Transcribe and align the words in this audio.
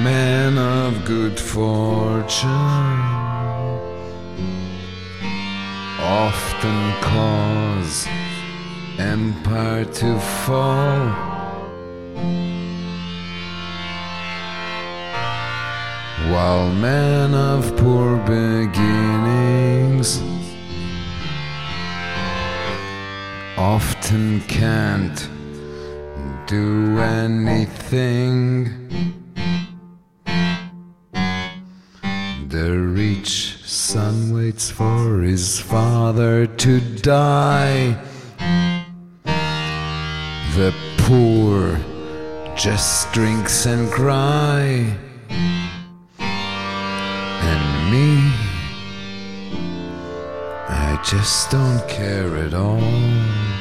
man 0.00 0.56
of 0.56 1.04
good 1.04 1.38
fortune 1.38 2.50
often 6.00 6.92
cause 7.00 8.06
empire 8.98 9.84
to 9.84 10.18
fall. 10.18 11.32
While 16.32 16.72
men 16.72 17.34
of 17.34 17.76
poor 17.76 18.16
beginnings 18.18 20.20
often 23.56 24.40
can't 24.42 25.28
do 26.46 26.98
anything. 26.98 28.81
The 32.52 32.78
rich 32.78 33.56
son 33.64 34.34
waits 34.34 34.70
for 34.70 35.22
his 35.22 35.58
father 35.58 36.46
to 36.46 36.80
die. 36.98 37.96
The 40.54 40.74
poor 40.98 41.80
just 42.54 43.10
drinks 43.14 43.64
and 43.64 43.90
cry. 43.90 44.94
And 47.40 47.90
me, 47.90 48.30
I 50.68 51.00
just 51.02 51.50
don't 51.50 51.88
care 51.88 52.36
at 52.36 52.52
all. 52.52 53.51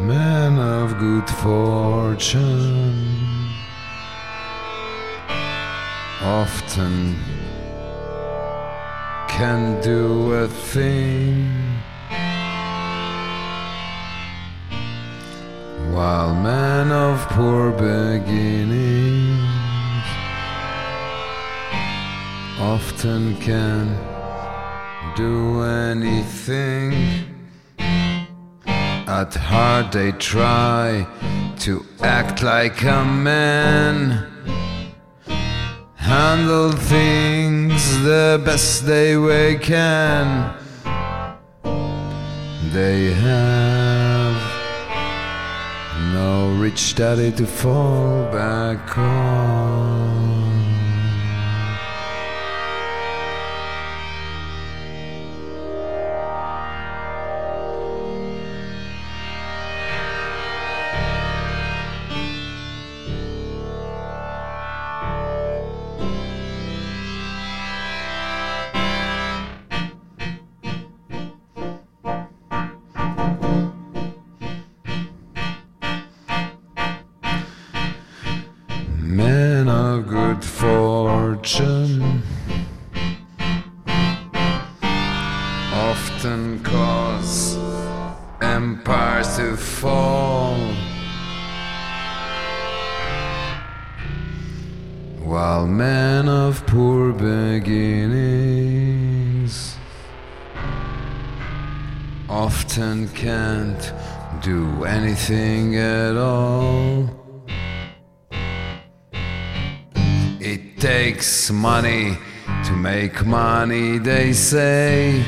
Man 0.00 0.58
of 0.58 0.98
good 0.98 1.28
fortune. 1.28 3.04
Often 6.22 7.16
can 9.28 9.80
do 9.82 10.32
a 10.34 10.48
thing 10.48 11.46
while 15.92 16.34
men 16.34 16.90
of 16.90 17.20
poor 17.28 17.70
beginnings 17.70 19.08
often 22.60 23.36
can 23.36 23.86
do 25.16 25.62
anything 25.62 26.92
at 29.08 29.34
heart 29.34 29.90
they 29.90 30.12
try 30.12 31.06
to 31.58 31.84
act 32.02 32.42
like 32.42 32.82
a 32.82 33.04
man. 33.04 34.26
Handle 35.94 36.72
things 36.72 38.02
the 38.02 38.40
best 38.44 38.84
they 38.84 39.16
way 39.16 39.56
can. 39.56 40.54
They 42.72 43.12
have 43.14 44.36
no 46.12 46.54
rich 46.60 46.94
daddy 46.94 47.32
to 47.32 47.46
fall 47.46 48.30
back 48.30 48.98
on 48.98 50.47
while 95.38 95.68
men 95.68 96.28
of 96.28 96.66
poor 96.66 97.12
beginnings 97.12 97.76
often 102.28 103.08
can't 103.10 103.92
do 104.42 104.82
anything 104.82 105.76
at 105.76 106.16
all. 106.16 107.08
It 110.40 110.80
takes 110.80 111.52
money 111.52 112.18
to 112.64 112.72
make 112.72 113.24
money, 113.24 113.98
they 113.98 114.32
say. 114.32 115.24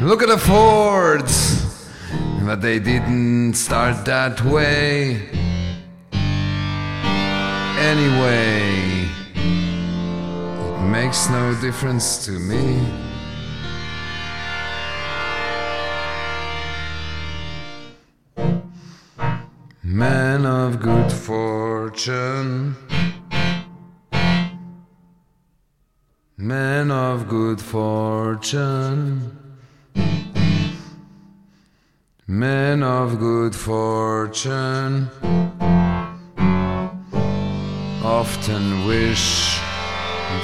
Look 0.00 0.22
at 0.22 0.30
the 0.30 0.38
Fords, 0.38 1.36
but 2.46 2.62
they 2.62 2.78
didn't 2.78 3.52
start 3.52 4.06
that 4.06 4.42
way. 4.42 5.39
Anyway, 7.80 9.08
it 9.34 10.80
makes 10.82 11.30
no 11.30 11.54
difference 11.62 12.26
to 12.26 12.32
me. 12.32 12.78
Man 19.82 20.44
of 20.44 20.80
good 20.82 21.10
fortune. 21.10 22.76
Man 26.36 26.90
of 26.90 27.28
good 27.28 27.62
fortune. 27.62 29.38
Men 32.26 32.82
of 32.82 33.18
good 33.18 33.56
fortune 33.56 35.08
often 38.20 38.86
wish 38.86 39.56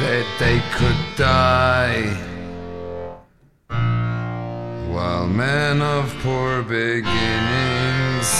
that 0.01 0.27
they 0.39 0.59
could 0.77 1.01
die, 1.15 2.05
while 4.91 5.27
men 5.27 5.83
of 5.83 6.05
poor 6.23 6.63
beginnings 6.63 8.31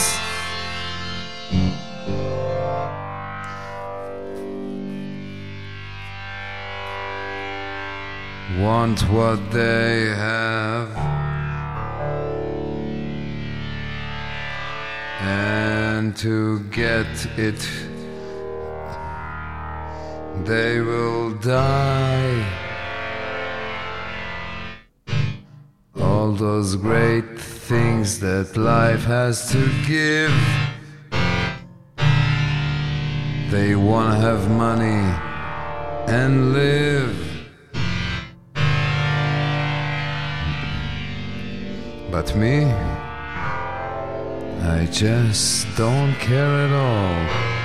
want 8.59 8.99
what 9.11 9.39
they 9.51 10.07
have. 10.15 10.89
And 15.21 16.17
to 16.17 16.59
get 16.71 17.13
it 17.37 17.86
they 20.45 20.81
will 20.81 21.31
die. 21.35 22.45
All 25.99 26.31
those 26.31 26.75
great 26.75 27.39
things 27.39 28.19
that 28.19 28.57
life 28.57 29.03
has 29.05 29.51
to 29.51 29.61
give. 29.85 30.33
They 33.51 33.75
want 33.75 34.13
to 34.13 34.19
have 34.19 34.49
money 34.49 35.03
and 36.07 36.53
live. 36.53 37.15
But 42.11 42.35
me, 42.35 42.65
I 44.63 44.87
just 44.91 45.67
don't 45.77 46.13
care 46.15 46.65
at 46.65 46.71
all. 46.71 47.56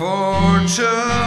fortune. 0.00 1.19